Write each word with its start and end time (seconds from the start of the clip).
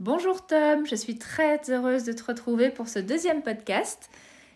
Bonjour 0.00 0.46
Tom, 0.46 0.86
je 0.86 0.94
suis 0.94 1.18
très 1.18 1.60
heureuse 1.68 2.04
de 2.04 2.12
te 2.12 2.22
retrouver 2.22 2.70
pour 2.70 2.86
ce 2.86 3.00
deuxième 3.00 3.42
podcast 3.42 4.08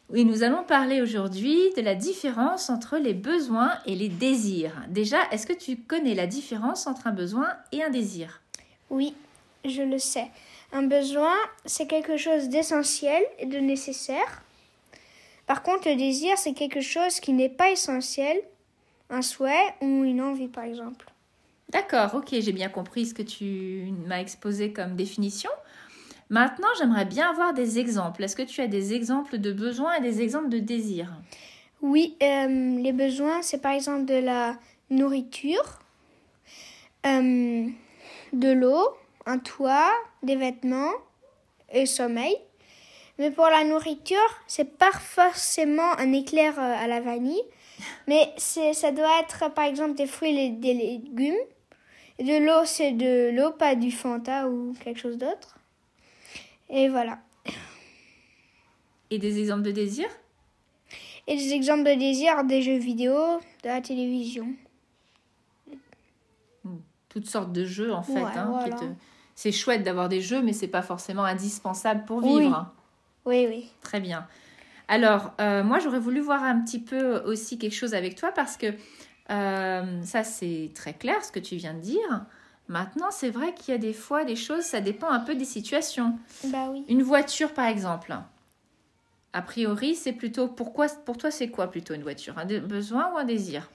où 0.09 0.17
nous 0.23 0.45
allons 0.45 0.63
parler 0.63 1.03
aujourd'hui 1.03 1.59
de 1.77 1.83
la 1.83 1.97
différence 1.97 2.71
entre 2.71 2.97
les 2.97 3.13
besoins 3.13 3.73
et 3.85 3.97
les 3.97 4.09
désirs. 4.09 4.85
Déjà, 4.89 5.17
est-ce 5.33 5.49
que 5.49 5.53
tu 5.53 5.77
connais 5.79 6.15
la 6.15 6.29
différence 6.29 6.87
entre 6.87 7.09
un 7.09 7.13
besoin 7.13 7.49
et 7.73 7.83
un 7.83 7.91
désir? 7.91 8.41
Oui, 8.89 9.17
je 9.65 9.83
le 9.83 9.99
sais. 9.99 10.29
Un 10.73 10.85
besoin, 10.85 11.35
c'est 11.65 11.89
quelque 11.89 12.17
chose 12.17 12.49
d'essentiel 12.49 13.25
et 13.41 13.47
de 13.47 13.59
nécessaire. 13.59 14.43
Par 15.49 15.65
contre, 15.65 15.89
le 15.89 15.97
désir, 15.97 16.39
c'est 16.39 16.55
quelque 16.55 16.83
chose 16.83 17.19
qui 17.19 17.33
n'est 17.33 17.49
pas 17.49 17.73
essentiel, 17.73 18.41
un 19.11 19.23
souhait 19.23 19.75
ou 19.81 20.05
une 20.05 20.23
envie, 20.23 20.47
par 20.47 20.63
exemple. 20.63 21.12
D'accord, 21.73 22.15
ok, 22.15 22.29
j'ai 22.31 22.53
bien 22.53 22.69
compris 22.69 23.07
ce 23.07 23.15
que 23.15 23.23
tu 23.23 23.93
m'as 24.07 24.21
exposé 24.21 24.75
comme 24.75 24.95
définition. 24.95 25.51
Maintenant, 26.29 26.69
j'aimerais 26.79 27.07
bien 27.07 27.31
avoir 27.31 27.55
des 27.55 27.79
exemples. 27.79 28.23
Est-ce 28.23 28.37
que 28.37 28.43
tu 28.43 28.61
as 28.61 28.67
des 28.67 28.93
exemples 28.93 29.39
de 29.39 29.53
besoins 29.53 29.95
et 29.95 30.03
des 30.03 30.21
exemples 30.21 30.51
de 30.51 30.59
désirs? 30.59 31.13
Oui, 31.81 32.17
euh, 32.23 32.79
les 32.79 32.93
besoins, 32.93 33.41
c'est 33.43 33.61
par 33.61 33.73
exemple 33.73 34.05
de 34.05 34.15
la 34.15 34.57
nourriture, 34.91 35.81
euh, 37.07 37.67
de 38.33 38.53
l'eau, 38.53 38.89
un 39.25 39.39
toit, 39.39 39.91
des 40.23 40.37
vêtements 40.37 40.93
et 41.73 41.87
sommeil. 41.87 42.37
Mais 43.19 43.31
pour 43.31 43.47
la 43.47 43.65
nourriture, 43.65 44.19
c'est 44.47 44.77
pas 44.79 44.93
forcément 44.93 45.99
un 45.99 46.13
éclair 46.13 46.59
euh, 46.59 46.85
à 46.85 46.87
la 46.87 47.01
vanille, 47.01 47.43
mais 48.07 48.33
ça 48.37 48.93
doit 48.93 49.21
être 49.21 49.53
par 49.55 49.65
exemple 49.65 49.95
des 49.95 50.07
fruits 50.07 50.39
et 50.39 50.51
des 50.51 50.75
légumes 50.75 51.35
de 52.19 52.45
l'eau, 52.45 52.65
c'est 52.65 52.93
de 52.93 53.31
l'eau, 53.35 53.53
pas 53.53 53.75
du 53.75 53.91
Fanta 53.91 54.49
ou 54.49 54.75
quelque 54.83 55.01
chose 55.01 55.19
d'autre. 55.19 55.59
Et 56.69 56.89
voilà. 56.89 57.19
Et 59.11 59.19
des 59.19 59.39
exemples 59.39 59.63
de 59.63 59.73
désir 59.73 60.09
Et 61.27 61.37
des 61.37 61.53
exemples 61.53 61.85
de 61.85 61.95
désir 61.95 62.45
des 62.45 62.63
jeux 62.63 62.79
vidéo, 62.79 63.15
de 63.63 63.69
la 63.69 63.81
télévision. 63.81 64.49
Hmm. 66.65 66.79
Toutes 67.09 67.29
sortes 67.29 67.53
de 67.53 67.65
jeux 67.65 67.93
en 67.93 68.03
fait. 68.03 68.21
Hein, 68.21 68.97
c'est 69.35 69.53
chouette 69.53 69.83
d'avoir 69.83 70.09
des 70.09 70.21
jeux, 70.21 70.43
mais 70.43 70.53
c'est 70.53 70.69
pas 70.69 70.83
forcément 70.83 71.25
indispensable 71.25 72.05
pour 72.05 72.21
vivre. 72.21 72.73
Oui, 73.25 73.47
oui. 73.49 73.71
Très 73.83 74.01
bien. 74.01 74.27
Alors, 74.89 75.33
euh, 75.41 75.63
moi, 75.65 75.79
j'aurais 75.79 75.99
voulu 75.99 76.21
voir 76.21 76.43
un 76.43 76.61
petit 76.61 76.81
peu 76.81 77.21
aussi 77.21 77.59
quelque 77.59 77.75
chose 77.75 77.95
avec 77.95 78.15
toi 78.15 78.33
parce 78.33 78.57
que 78.57 78.67
euh, 79.31 80.03
ça, 80.03 80.25
c'est 80.25 80.71
très 80.75 80.95
clair 80.95 81.25
ce 81.25 81.33
que 81.33 81.41
tu 81.41 81.57
viens 81.57 81.75
de 81.75 81.81
dire. 81.81 82.25
Maintenant, 82.69 83.11
c'est 83.11 83.31
vrai 83.31 83.55
qu'il 83.55 83.73
y 83.73 83.75
a 83.75 83.79
des 83.79 83.93
fois 83.93 84.25
des 84.25 84.37
choses, 84.37 84.65
ça 84.65 84.81
dépend 84.81 85.11
un 85.11 85.21
peu 85.21 85.35
des 85.35 85.45
situations. 85.45 86.19
Bah 86.45 86.69
oui. 86.71 86.85
Une 86.89 87.03
voiture, 87.03 87.53
par 87.53 87.67
exemple. 87.67 88.15
A 89.33 89.43
priori, 89.43 89.95
c'est 89.95 90.13
plutôt 90.13 90.49
pourquoi 90.49 90.89
pour 91.05 91.17
toi, 91.17 91.31
c'est 91.31 91.49
quoi 91.49 91.71
plutôt 91.71 91.95
une 91.95 92.03
voiture? 92.03 92.39
Un 92.39 92.45
besoin 92.61 93.13
ou 93.13 93.17
un 93.17 93.25
désir? 93.25 93.71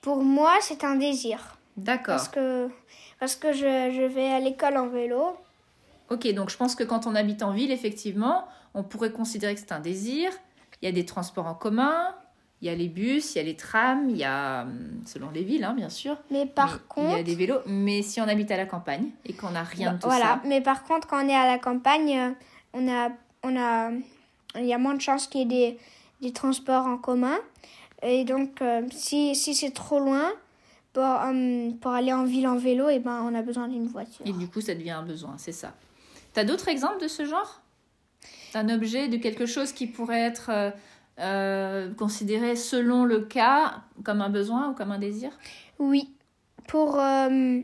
Pour 0.00 0.22
moi, 0.22 0.52
c'est 0.60 0.84
un 0.84 0.96
désir. 0.96 1.58
D'accord. 1.76 2.16
Parce 2.16 2.28
que 2.28 2.68
parce 3.20 3.36
que 3.36 3.52
je, 3.52 3.92
je 3.94 4.02
vais 4.02 4.30
à 4.30 4.40
l'école 4.40 4.76
en 4.76 4.88
vélo. 4.88 5.36
Ok, 6.10 6.26
donc 6.34 6.50
je 6.50 6.56
pense 6.56 6.74
que 6.74 6.84
quand 6.84 7.06
on 7.06 7.14
habite 7.14 7.42
en 7.42 7.52
ville, 7.52 7.70
effectivement, 7.70 8.46
on 8.74 8.82
pourrait 8.82 9.12
considérer 9.12 9.54
que 9.54 9.60
c'est 9.60 9.72
un 9.72 9.80
désir. 9.80 10.30
Il 10.80 10.86
y 10.86 10.88
a 10.88 10.92
des 10.92 11.06
transports 11.06 11.46
en 11.46 11.54
commun, 11.54 12.14
il 12.62 12.66
y 12.66 12.68
a 12.68 12.76
les 12.76 12.88
bus, 12.88 13.34
il 13.34 13.38
y 13.38 13.40
a 13.40 13.44
les 13.44 13.56
trams, 13.56 14.08
il 14.08 14.16
y 14.16 14.24
a, 14.24 14.62
hum, 14.62 15.02
selon 15.04 15.30
les 15.30 15.42
villes, 15.42 15.64
hein, 15.64 15.74
bien 15.74 15.88
sûr. 15.88 16.16
Mais 16.30 16.46
par 16.46 16.86
contre. 16.86 17.10
Il 17.10 17.16
y 17.16 17.20
a 17.20 17.22
des 17.24 17.34
vélos. 17.34 17.58
Mais 17.66 18.02
si 18.02 18.20
on 18.20 18.28
habite 18.28 18.52
à 18.52 18.56
la 18.56 18.66
campagne 18.66 19.10
et 19.26 19.32
qu'on 19.32 19.50
n'a 19.50 19.64
rien 19.64 19.94
de 19.94 19.98
tout 19.98 20.06
voilà. 20.06 20.24
ça. 20.24 20.42
Mais 20.46 20.60
par 20.60 20.84
contre, 20.84 21.08
quand 21.08 21.24
on 21.24 21.28
est 21.28 21.34
à 21.34 21.46
la 21.46 21.58
campagne, 21.58 22.16
euh, 22.16 22.30
on 22.72 22.88
a, 22.88 23.10
on 23.42 23.56
a, 23.56 23.90
il 24.54 24.64
y 24.64 24.72
a 24.72 24.78
moins 24.78 24.94
de 24.94 25.00
chances 25.00 25.26
qu'il 25.26 25.40
y 25.40 25.42
ait 25.42 25.72
des, 25.72 25.78
des, 26.20 26.32
transports 26.32 26.86
en 26.86 26.98
commun. 26.98 27.36
Et 28.00 28.22
donc, 28.24 28.62
euh, 28.62 28.82
si, 28.92 29.34
si 29.34 29.56
c'est 29.56 29.72
trop 29.72 29.98
loin 29.98 30.30
pour, 30.92 31.02
hum, 31.02 31.76
pour 31.80 31.90
aller 31.90 32.12
en 32.12 32.24
ville 32.24 32.46
en 32.46 32.56
vélo, 32.56 32.88
et 32.88 32.94
eh 32.94 32.98
ben, 33.00 33.24
on 33.28 33.34
a 33.34 33.42
besoin 33.42 33.66
d'une 33.66 33.88
voiture. 33.88 34.24
Et 34.24 34.32
du 34.32 34.46
coup, 34.46 34.60
ça 34.60 34.76
devient 34.76 34.92
un 34.92 35.02
besoin, 35.02 35.34
c'est 35.36 35.50
ça. 35.50 35.74
Tu 36.32 36.38
as 36.38 36.44
d'autres 36.44 36.68
exemples 36.68 37.02
de 37.02 37.08
ce 37.08 37.24
genre? 37.24 37.60
D'un 38.54 38.68
objet, 38.68 39.08
de 39.08 39.16
quelque 39.16 39.46
chose 39.46 39.72
qui 39.72 39.88
pourrait 39.88 40.20
être. 40.20 40.50
Euh, 40.50 40.70
euh, 41.18 41.92
considéré 41.94 42.56
selon 42.56 43.04
le 43.04 43.20
cas 43.20 43.82
comme 44.02 44.22
un 44.22 44.30
besoin 44.30 44.70
ou 44.70 44.74
comme 44.74 44.90
un 44.92 44.98
désir? 44.98 45.30
Oui. 45.78 46.10
Pour, 46.68 46.98
euh, 46.98 47.60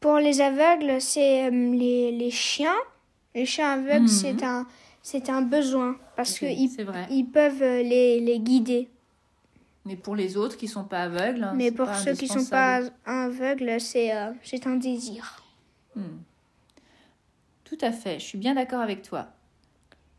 pour 0.00 0.16
les 0.18 0.40
aveugles, 0.40 1.00
c'est 1.00 1.46
euh, 1.46 1.50
les, 1.50 2.12
les, 2.12 2.30
chiens. 2.30 2.76
Les 3.34 3.46
chiens 3.46 3.72
aveugles, 3.72 4.02
mhm. 4.02 4.08
c'est 4.08 4.42
un, 4.44 4.66
c'est 5.02 5.28
un 5.28 5.42
besoin 5.42 5.96
parce 6.16 6.38
qu'ils 6.38 6.70
ils 7.10 7.26
peuvent 7.26 7.60
les, 7.60 8.20
les 8.20 8.38
guider. 8.38 8.88
Mais 9.84 9.96
pour 9.96 10.14
les 10.14 10.36
autres 10.36 10.56
qui 10.56 10.68
sont 10.68 10.84
pas 10.84 11.04
aveugles. 11.04 11.50
Mais 11.54 11.72
pour 11.72 11.92
ceux 11.94 12.12
qui 12.12 12.28
sont 12.28 12.44
pas 12.44 12.82
aveugles, 13.06 13.80
c'est 13.80 14.12
c'est 14.42 14.66
un 14.66 14.76
désir. 14.76 15.42
Hmm. 15.96 16.18
Tout 17.64 17.78
à 17.80 17.92
fait, 17.92 18.18
je 18.18 18.24
suis 18.24 18.38
bien 18.38 18.54
d'accord 18.54 18.80
avec 18.80 19.02
toi. 19.02 19.28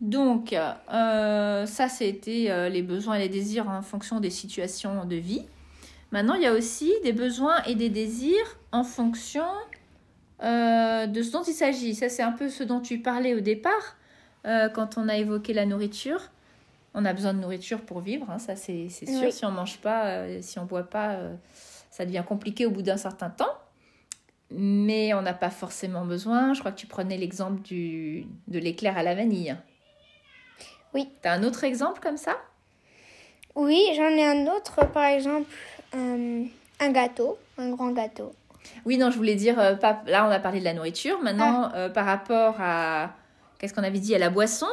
Donc, 0.01 0.53
euh, 0.53 1.65
ça, 1.65 1.89
c'était 1.89 2.47
euh, 2.49 2.69
les 2.69 2.81
besoins 2.81 3.15
et 3.15 3.19
les 3.19 3.29
désirs 3.29 3.67
en 3.67 3.81
fonction 3.81 4.19
des 4.19 4.29
situations 4.29 5.05
de 5.05 5.15
vie. 5.15 5.45
Maintenant, 6.11 6.35
il 6.35 6.43
y 6.43 6.47
a 6.47 6.53
aussi 6.53 6.91
des 7.03 7.11
besoins 7.11 7.61
et 7.63 7.75
des 7.75 7.89
désirs 7.89 8.57
en 8.71 8.83
fonction 8.83 9.45
euh, 10.41 11.05
de 11.05 11.21
ce 11.21 11.31
dont 11.31 11.43
il 11.43 11.53
s'agit. 11.53 11.95
Ça, 11.95 12.07
c'est 12.07 12.23
un 12.23 12.31
peu 12.31 12.49
ce 12.49 12.63
dont 12.63 12.79
tu 12.79 12.99
parlais 12.99 13.35
au 13.35 13.41
départ, 13.41 13.97
quand 14.73 14.97
on 14.97 15.09
a 15.09 15.17
évoqué 15.17 15.53
la 15.53 15.65
nourriture. 15.65 16.21
On 16.95 17.05
a 17.05 17.13
besoin 17.13 17.33
de 17.35 17.39
nourriture 17.39 17.81
pour 17.81 17.99
vivre, 17.99 18.27
hein, 18.31 18.39
ça 18.39 18.55
c'est 18.55 18.89
sûr. 18.89 19.31
Si 19.31 19.45
on 19.45 19.51
mange 19.51 19.77
pas, 19.77 20.41
si 20.41 20.57
on 20.57 20.65
boit 20.65 20.89
pas, 20.89 21.19
ça 21.91 22.03
devient 22.03 22.23
compliqué 22.27 22.65
au 22.65 22.71
bout 22.71 22.81
d'un 22.81 22.97
certain 22.97 23.29
temps. 23.29 23.53
Mais 24.49 25.13
on 25.13 25.21
n'a 25.21 25.35
pas 25.35 25.51
forcément 25.51 26.03
besoin. 26.05 26.55
Je 26.55 26.61
crois 26.61 26.71
que 26.71 26.79
tu 26.79 26.87
prenais 26.87 27.17
l'exemple 27.17 27.61
de 27.61 28.59
l'éclair 28.59 28.97
à 28.97 29.03
la 29.03 29.13
vanille. 29.13 29.55
Oui. 30.93 31.09
T'as 31.21 31.33
un 31.33 31.43
autre 31.43 31.63
exemple 31.63 31.99
comme 32.01 32.17
ça? 32.17 32.37
Oui, 33.55 33.91
j'en 33.95 34.09
ai 34.09 34.25
un 34.25 34.47
autre, 34.47 34.85
par 34.87 35.05
exemple, 35.05 35.49
euh, 35.95 36.45
un 36.79 36.91
gâteau, 36.91 37.37
un 37.57 37.71
grand 37.71 37.91
gâteau. 37.91 38.31
Oui, 38.85 38.97
non, 38.97 39.11
je 39.11 39.17
voulais 39.17 39.35
dire, 39.35 39.59
euh, 39.59 39.75
là 40.05 40.25
on 40.25 40.31
a 40.31 40.39
parlé 40.39 40.59
de 40.59 40.65
la 40.65 40.73
nourriture, 40.73 41.21
maintenant 41.21 41.69
ah. 41.73 41.77
euh, 41.77 41.89
par 41.89 42.05
rapport 42.05 42.55
à, 42.59 43.11
qu'est-ce 43.57 43.73
qu'on 43.73 43.83
avait 43.83 43.99
dit, 43.99 44.15
à 44.15 44.19
la 44.19 44.29
boisson, 44.29 44.67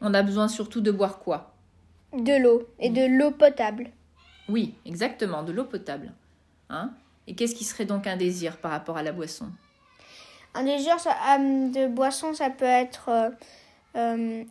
on 0.00 0.14
a 0.14 0.22
besoin 0.22 0.48
surtout 0.48 0.80
de 0.80 0.90
boire 0.90 1.18
quoi? 1.18 1.52
De 2.12 2.40
l'eau, 2.40 2.66
et 2.78 2.90
de 2.90 3.04
l'eau 3.04 3.30
potable. 3.30 3.90
Oui, 4.48 4.74
exactement, 4.86 5.42
de 5.42 5.52
l'eau 5.52 5.64
potable. 5.64 6.12
Hein 6.70 6.90
et 7.26 7.34
qu'est-ce 7.34 7.54
qui 7.54 7.64
serait 7.64 7.84
donc 7.84 8.06
un 8.06 8.16
désir 8.16 8.56
par 8.56 8.70
rapport 8.70 8.96
à 8.96 9.02
la 9.02 9.12
boisson? 9.12 9.46
Un 10.54 10.64
désir 10.64 10.96
de 10.96 11.86
boisson, 11.86 12.32
ça 12.32 12.48
peut 12.48 12.64
être 12.64 13.10
euh, 13.98 14.44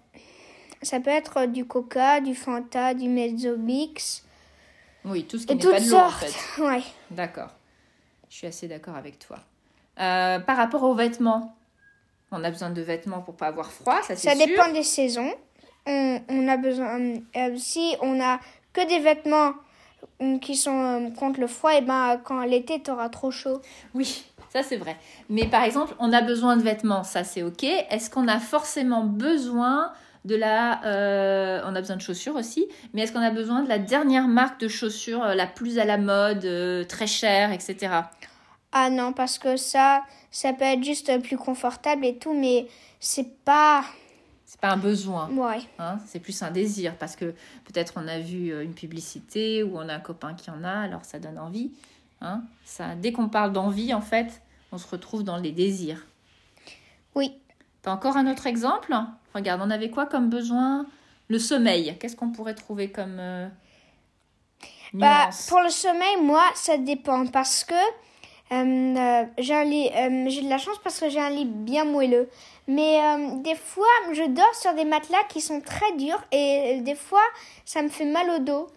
ça 0.82 1.00
peut 1.00 1.10
être 1.10 1.46
du 1.46 1.66
coca, 1.66 2.22
du 2.22 2.36
fanta, 2.36 2.94
du 2.94 3.10
mezzomix. 3.10 4.24
Oui, 5.06 5.26
tout 5.26 5.38
ce 5.40 5.48
qui 5.48 5.56
n'est 5.56 5.64
pas 5.64 5.80
de 5.80 5.90
l'eau 5.90 5.98
en 5.98 6.10
fait. 6.10 6.36
Ouais. 6.62 6.84
D'accord. 7.12 7.50
Je 8.30 8.36
suis 8.36 8.48
assez 8.48 8.68
d'accord 8.68 8.96
avec 8.96 9.20
toi. 9.20 9.40
Euh, 10.00 10.40
par 10.40 10.58
rapport 10.58 10.84
aux 10.84 10.94
vêtements, 10.94 11.56
on 12.32 12.44
a 12.44 12.52
besoin 12.52 12.70
de 12.70 12.82
vêtements 12.82 13.22
pour 13.22 13.36
pas 13.36 13.48
avoir 13.48 13.72
froid, 13.72 14.02
ça 14.04 14.16
c'est 14.16 14.30
Ça 14.30 14.36
dépend 14.36 14.72
des 14.72 14.84
saisons. 14.84 15.34
On, 15.86 16.48
a 16.50 16.58
besoin. 16.58 17.00
Euh, 17.38 17.56
si 17.58 17.96
on 18.02 18.22
a 18.22 18.40
que 18.74 18.86
des 18.88 19.00
vêtements 19.00 19.54
qui 20.42 20.56
sont 20.56 21.12
contre 21.18 21.40
le 21.40 21.48
froid, 21.48 21.74
et 21.74 21.82
ben 21.82 22.20
quand 22.24 22.42
l'été, 22.44 22.82
tu 22.82 22.92
auras 22.92 23.10
trop 23.10 23.32
chaud. 23.32 23.62
Oui, 23.94 24.26
ça, 24.50 24.64
c'est 24.64 24.78
vrai. 24.78 24.98
Mais 25.30 25.46
par 25.46 25.64
exemple, 25.64 25.94
on 26.00 26.12
a 26.14 26.22
besoin 26.22 26.58
de 26.58 26.64
vêtements, 26.64 27.04
ça, 27.04 27.24
c'est 27.24 27.44
OK. 27.44 27.64
Est-ce 27.64 28.10
qu'on 28.10 28.28
a 28.28 28.40
forcément 28.40 29.04
besoin 29.04 29.92
de 30.26 30.36
la... 30.36 30.84
Euh, 30.86 31.62
on 31.66 31.76
a 31.76 31.80
besoin 31.80 31.96
de 31.96 32.02
chaussures 32.02 32.36
aussi, 32.36 32.68
mais 32.94 33.04
est-ce 33.04 33.14
qu'on 33.14 33.22
a 33.22 33.32
besoin 33.32 33.62
de 33.62 33.70
la 33.70 33.80
dernière 33.80 34.28
marque 34.28 34.60
de 34.60 34.68
chaussures, 34.68 35.24
euh, 35.24 35.36
la 35.36 35.48
plus 35.48 35.80
à 35.80 35.86
la 35.86 35.98
mode, 35.98 36.46
euh, 36.46 36.84
très 36.84 37.08
chère, 37.08 37.52
etc. 37.52 38.02
Ah 38.72 38.90
non, 38.90 39.14
parce 39.14 39.38
que 39.38 39.58
ça, 39.58 40.04
ça 40.32 40.54
peut 40.54 40.66
être 40.66 40.84
juste 40.84 41.22
plus 41.22 41.38
confortable 41.38 42.06
et 42.06 42.18
tout, 42.18 42.34
mais 42.34 42.68
c'est 43.00 43.44
pas... 43.44 43.84
C'est 44.48 44.62
pas 44.62 44.72
un 44.72 44.78
besoin. 44.78 45.30
Ouais. 45.30 45.60
Hein, 45.78 46.00
c'est 46.06 46.22
plus 46.22 46.42
un 46.42 46.52
désir 46.52 46.96
parce 46.96 47.18
que 47.18 47.36
peut-être 47.66 47.94
on 47.98 48.08
a 48.08 48.18
vu 48.18 48.64
une 48.64 48.74
publicité 48.74 49.62
ou 49.62 49.78
on 49.78 49.90
a 49.90 49.94
un 49.94 50.00
copain 50.00 50.34
qui 50.34 50.50
en 50.50 50.64
a, 50.64 50.72
alors 50.72 51.04
ça 51.04 51.20
donne 51.20 51.38
envie. 51.38 51.72
Hein 52.22 52.44
ça, 52.64 52.96
dès 52.96 53.12
qu'on 53.12 53.28
parle 53.28 53.52
d'envie, 53.52 53.94
en 53.94 54.02
fait, 54.02 54.42
on 54.72 54.78
se 54.78 54.88
retrouve 54.88 55.26
dans 55.26 55.36
les 55.36 55.52
désirs. 55.52 56.06
Oui. 57.14 57.34
T'as 57.82 57.92
encore 57.92 58.16
un 58.16 58.32
autre 58.32 58.48
exemple? 58.48 58.96
Regarde, 59.36 59.62
on 59.64 59.70
avait 59.70 59.90
quoi 59.90 60.06
comme 60.06 60.30
besoin? 60.30 60.86
Le 61.28 61.40
sommeil. 61.40 61.98
Qu'est-ce 62.00 62.16
qu'on 62.16 62.32
pourrait 62.32 62.56
trouver 62.56 62.90
comme 62.90 63.18
euh, 63.20 63.50
bah, 64.94 65.30
Pour 65.50 65.60
le 65.60 65.70
sommeil, 65.70 66.22
moi, 66.22 66.44
ça 66.56 66.78
dépend 66.78 67.28
parce 67.28 67.66
que 67.66 67.76
Euh, 68.52 68.96
euh, 68.98 69.24
j'ai 69.38 69.54
un 69.54 69.64
lit, 69.64 69.90
euh, 69.90 70.30
j'ai 70.30 70.42
de 70.42 70.50
la 70.50 70.58
chance 70.58 70.78
parce 70.84 71.00
que 71.00 71.10
j'ai 71.10 71.20
un 71.20 71.30
lit 71.30 71.46
bien 71.46 71.86
moelleux. 71.86 72.30
Mais 72.68 73.00
euh, 73.02 73.42
des 73.42 73.56
fois, 73.56 73.86
je 74.14 74.24
dors 74.28 74.56
sur 74.56 74.74
des 74.74 74.86
matelas 74.86 75.24
qui 75.30 75.42
sont 75.42 75.62
très 75.62 75.96
durs 75.98 76.24
et 76.32 76.82
des 76.82 76.96
fois, 76.96 77.24
ça 77.66 77.82
me 77.82 77.90
fait 77.90 78.06
mal 78.06 78.30
au 78.30 78.40
dos. 78.40 78.68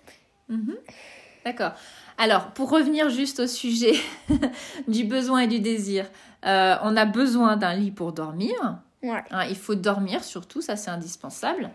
Mhm. 0.49 0.77
D'accord. 1.45 1.73
Alors, 2.19 2.49
pour 2.49 2.71
revenir 2.71 3.09
juste 3.11 3.41
au 3.41 3.47
sujet 3.47 3.95
du 4.89 5.05
besoin 5.05 5.41
et 5.41 5.47
du 5.47 5.61
désir, 5.61 6.11
on 6.43 6.97
a 6.97 7.05
besoin 7.07 7.57
d'un 7.57 7.75
lit 7.75 7.91
pour 7.91 8.13
dormir. 8.13 8.79
Ouais. 9.03 9.23
Hein, 9.31 9.47
il 9.49 9.57
faut 9.57 9.75
dormir 9.75 10.23
surtout, 10.23 10.61
ça 10.61 10.77
c'est 10.77 10.91
indispensable. 10.91 11.71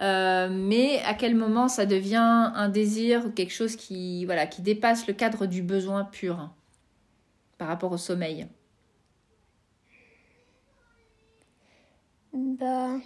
Euh, 0.00 0.48
mais 0.50 1.02
à 1.04 1.14
quel 1.14 1.34
moment 1.34 1.68
ça 1.68 1.84
devient 1.84 2.16
un 2.54 2.68
désir 2.68 3.26
ou 3.26 3.30
quelque 3.30 3.52
chose 3.52 3.76
qui, 3.76 4.24
voilà, 4.24 4.46
qui 4.46 4.62
dépasse 4.62 5.06
le 5.06 5.12
cadre 5.12 5.46
du 5.46 5.62
besoin 5.62 6.04
pur? 6.04 6.50
Par 7.60 7.68
rapport 7.68 7.92
au 7.92 7.98
sommeil 7.98 8.46
Bah, 12.32 12.98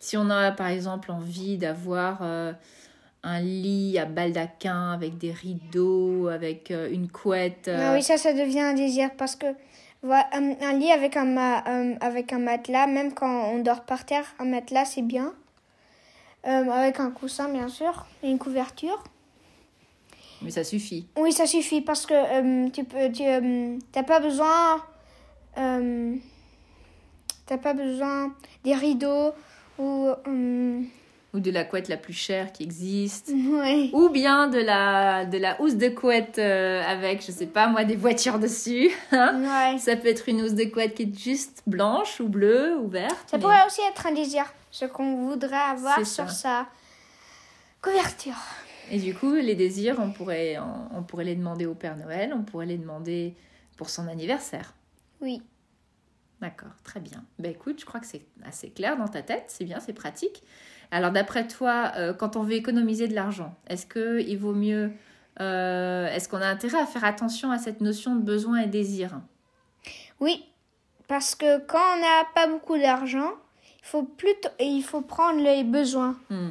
Si 0.00 0.16
on 0.16 0.28
a 0.30 0.50
par 0.50 0.66
exemple 0.66 1.12
envie 1.12 1.58
d'avoir 1.58 2.18
euh, 2.22 2.52
un 3.22 3.40
lit 3.40 3.98
à 4.00 4.04
baldaquin 4.04 4.90
avec 4.90 5.16
des 5.16 5.30
rideaux, 5.30 6.26
avec 6.26 6.72
euh, 6.72 6.90
une 6.90 7.08
couette. 7.08 7.68
euh, 7.68 7.90
ah 7.90 7.94
oui, 7.94 8.02
ça, 8.02 8.18
ça 8.18 8.32
devient 8.32 8.60
un 8.60 8.74
désir 8.74 9.10
parce 9.16 9.36
que 9.36 9.46
voilà, 10.02 10.28
un, 10.32 10.56
un 10.60 10.72
lit 10.72 10.90
avec 10.90 11.16
un, 11.16 11.24
ma- 11.24 11.62
avec 12.00 12.32
un 12.32 12.40
matelas, 12.40 12.88
même 12.88 13.14
quand 13.14 13.44
on 13.52 13.60
dort 13.60 13.84
par 13.84 14.04
terre, 14.04 14.26
un 14.40 14.44
matelas, 14.46 14.86
c'est 14.86 15.02
bien. 15.02 15.34
Euh, 16.48 16.68
avec 16.70 16.98
un 16.98 17.10
coussin, 17.12 17.48
bien 17.48 17.68
sûr, 17.68 18.06
et 18.24 18.28
une 18.30 18.38
couverture. 18.38 19.02
Mais 20.42 20.50
ça 20.50 20.64
suffit. 20.64 21.06
Oui, 21.16 21.32
ça 21.32 21.46
suffit 21.46 21.80
parce 21.80 22.04
que 22.06 22.14
euh, 22.14 22.68
tu 22.70 22.84
peux, 22.84 23.10
tu 23.12 23.22
euh, 23.24 23.78
t'as 23.92 24.02
pas 24.02 24.20
besoin, 24.20 24.82
euh, 25.58 26.14
t'as 27.46 27.58
pas 27.58 27.72
besoin 27.74 28.34
des 28.64 28.74
rideaux 28.74 29.32
ou 29.78 30.08
euh, 30.28 30.80
Ou 31.34 31.40
de 31.40 31.50
la 31.50 31.64
couette 31.64 31.88
la 31.88 31.96
plus 31.96 32.12
chère 32.12 32.52
qui 32.52 32.64
existe. 32.64 33.32
ouais. 33.50 33.90
Ou 33.94 34.10
bien 34.10 34.48
de 34.48 34.58
la, 34.58 35.24
de 35.24 35.38
la 35.38 35.60
housse 35.60 35.76
de 35.76 35.88
couette 35.88 36.38
avec, 36.38 37.24
je 37.24 37.32
sais 37.32 37.46
pas 37.46 37.66
moi, 37.68 37.84
des 37.84 37.96
voitures 37.96 38.38
dessus. 38.38 38.90
hein. 39.12 39.40
ouais. 39.72 39.78
Ça 39.78 39.96
peut 39.96 40.08
être 40.08 40.28
une 40.28 40.42
housse 40.42 40.54
de 40.54 40.64
couette 40.64 40.94
qui 40.94 41.04
est 41.04 41.18
juste 41.18 41.62
blanche 41.66 42.20
ou 42.20 42.28
bleue 42.28 42.76
ou 42.78 42.88
verte. 42.88 43.16
Ça 43.30 43.36
mais- 43.38 43.42
pourrait 43.42 43.66
aussi 43.66 43.80
être 43.88 44.06
un 44.06 44.12
désir, 44.12 44.44
ce 44.70 44.84
qu'on 44.84 45.16
voudrait 45.28 45.56
avoir 45.56 45.96
sur 46.06 46.06
ça. 46.06 46.28
sa 46.28 46.66
couverture. 47.80 48.34
Et 48.90 48.98
du 48.98 49.14
coup, 49.14 49.34
les 49.34 49.54
désirs, 49.54 49.96
on 49.98 50.10
pourrait, 50.10 50.58
on, 50.58 50.98
on 50.98 51.02
pourrait 51.02 51.24
les 51.24 51.34
demander 51.34 51.66
au 51.66 51.74
Père 51.74 51.96
Noël, 51.96 52.32
on 52.34 52.42
pourrait 52.42 52.66
les 52.66 52.78
demander 52.78 53.34
pour 53.76 53.90
son 53.90 54.08
anniversaire. 54.08 54.74
Oui. 55.20 55.42
D'accord, 56.40 56.72
très 56.84 57.00
bien. 57.00 57.24
Ben 57.38 57.50
écoute, 57.50 57.80
je 57.80 57.86
crois 57.86 58.00
que 58.00 58.06
c'est 58.06 58.26
assez 58.44 58.70
clair 58.70 58.96
dans 58.96 59.08
ta 59.08 59.22
tête, 59.22 59.44
c'est 59.48 59.64
bien, 59.64 59.80
c'est 59.80 59.94
pratique. 59.94 60.42
Alors 60.90 61.10
d'après 61.10 61.48
toi, 61.48 61.92
euh, 61.96 62.12
quand 62.12 62.36
on 62.36 62.42
veut 62.42 62.52
économiser 62.52 63.08
de 63.08 63.14
l'argent, 63.14 63.54
est-ce 63.68 63.86
que 63.86 64.20
il 64.20 64.36
vaut 64.36 64.54
mieux, 64.54 64.92
euh, 65.40 66.06
est-ce 66.08 66.28
qu'on 66.28 66.40
a 66.42 66.46
intérêt 66.46 66.78
à 66.78 66.86
faire 66.86 67.04
attention 67.04 67.50
à 67.50 67.58
cette 67.58 67.80
notion 67.80 68.16
de 68.16 68.22
besoin 68.22 68.58
et 68.58 68.66
désir 68.66 69.20
Oui, 70.20 70.44
parce 71.08 71.34
que 71.34 71.58
quand 71.66 71.96
on 71.96 72.00
n'a 72.00 72.24
pas 72.34 72.46
beaucoup 72.48 72.76
d'argent, 72.76 73.32
il 73.80 73.86
faut 73.86 74.02
plutôt, 74.02 74.50
il 74.60 74.82
faut 74.82 75.00
prendre 75.02 75.42
les 75.42 75.64
besoins. 75.64 76.18
Hmm. 76.28 76.50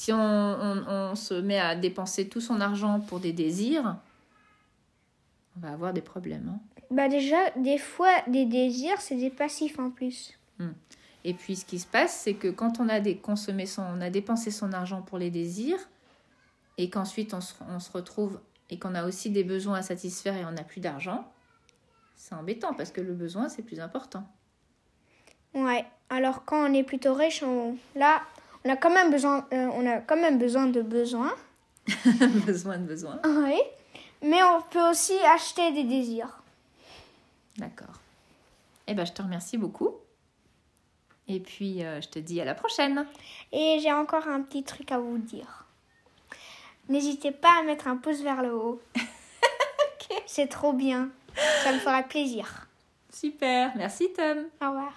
Si 0.00 0.14
on, 0.14 0.16
on- 0.18 0.84
on 0.88 1.14
se 1.14 1.34
met 1.34 1.58
à 1.58 1.76
dépenser 1.76 2.26
tout 2.26 2.40
son 2.40 2.62
argent 2.62 3.00
pour 3.00 3.20
des 3.20 3.34
désirs, 3.34 3.96
on 5.58 5.60
va 5.60 5.72
avoir 5.72 5.92
des 5.92 6.00
problèmes. 6.00 6.48
hein. 6.54 6.82
Bah 6.90 7.06
déjà, 7.10 7.36
des 7.56 7.76
fois, 7.76 8.08
des 8.26 8.46
désirs, 8.46 8.98
c'est 8.98 9.16
des 9.16 9.28
passifs 9.28 9.78
en 9.78 9.90
plus. 9.90 10.32
Et 11.22 11.34
puis 11.34 11.54
ce 11.54 11.66
qui 11.66 11.78
se 11.78 11.86
passe, 11.86 12.16
c'est 12.16 12.32
que 12.32 12.48
quand 12.48 12.80
on 12.80 12.88
a 12.88 12.98
des 13.00 13.18
consommé 13.18 13.66
son, 13.66 13.82
on 13.82 14.00
a 14.00 14.08
dépensé 14.08 14.50
son 14.50 14.72
argent 14.72 15.02
pour 15.02 15.18
les 15.18 15.28
désirs, 15.30 15.90
et 16.78 16.88
qu'ensuite 16.88 17.34
on 17.34 17.42
se, 17.42 17.52
on 17.68 17.78
se 17.78 17.92
retrouve 17.92 18.40
et 18.70 18.78
qu'on 18.78 18.94
a 18.94 19.04
aussi 19.06 19.28
des 19.28 19.44
besoins 19.44 19.80
à 19.80 19.82
satisfaire 19.82 20.34
et 20.34 20.46
on 20.46 20.52
n'a 20.52 20.64
plus 20.64 20.80
d'argent, 20.80 21.30
c'est 22.16 22.34
embêtant 22.34 22.72
parce 22.72 22.90
que 22.90 23.02
le 23.02 23.12
besoin 23.12 23.50
c'est 23.50 23.62
plus 23.62 23.80
important. 23.80 24.26
Ouais. 25.52 25.84
Alors 26.08 26.46
quand 26.46 26.70
on 26.70 26.72
est 26.72 26.84
plutôt 26.84 27.12
riche, 27.12 27.42
on, 27.42 27.76
là, 27.96 28.22
on 28.64 28.70
a 28.70 28.76
quand 28.76 28.90
même 28.90 29.10
besoin, 29.10 29.46
euh, 29.52 29.68
on 29.74 29.86
a 29.86 29.98
quand 29.98 30.16
même 30.16 30.38
besoin 30.38 30.66
de 30.66 30.82
besoins. 30.82 31.34
besoin 32.46 32.78
de 32.78 32.84
besoin. 32.84 33.20
Oui. 33.24 33.60
Mais 34.22 34.42
on 34.42 34.62
peut 34.62 34.90
aussi 34.90 35.16
acheter 35.34 35.72
des 35.72 35.84
désirs. 35.84 36.42
D'accord. 37.56 38.00
Eh 38.86 38.94
ben 38.94 39.06
je 39.06 39.12
te 39.12 39.22
remercie 39.22 39.56
beaucoup. 39.56 39.94
Et 41.28 41.40
puis 41.40 41.84
euh, 41.84 42.00
je 42.00 42.08
te 42.08 42.18
dis 42.18 42.40
à 42.40 42.44
la 42.44 42.54
prochaine. 42.54 43.06
Et 43.52 43.78
j'ai 43.82 43.92
encore 43.92 44.28
un 44.28 44.42
petit 44.42 44.62
truc 44.62 44.92
à 44.92 44.98
vous 44.98 45.18
dire. 45.18 45.64
N'hésitez 46.88 47.30
pas 47.30 47.60
à 47.60 47.62
mettre 47.62 47.86
un 47.88 47.96
pouce 47.96 48.20
vers 48.20 48.42
le 48.42 48.52
haut. 48.54 48.82
C'est 50.26 50.48
trop 50.48 50.72
bien. 50.72 51.10
Ça 51.62 51.72
me 51.72 51.78
fera 51.78 52.02
plaisir. 52.02 52.66
Super, 53.12 53.72
merci 53.76 54.12
Tom. 54.12 54.46
Au 54.60 54.66
revoir. 54.70 54.92